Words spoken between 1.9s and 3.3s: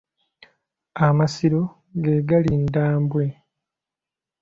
ge gali Ddambwe.